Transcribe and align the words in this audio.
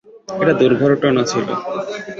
এটা 0.41 0.53
দূর্ঘটনা 0.61 1.21
ছিল। 1.31 1.47